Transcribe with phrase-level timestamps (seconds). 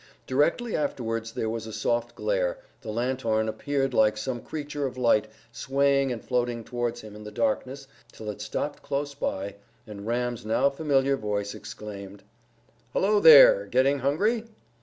[0.25, 5.27] Directly afterwards there was a soft glare, the lanthorn appeared like some creature of light
[5.51, 10.43] swaying and floating towards him in the darkness till it stopped close by, and Ram's
[10.43, 12.23] now familiar voice exclaimed,
[12.93, 13.67] "Hullo there!
[13.67, 14.45] Getting hungry?"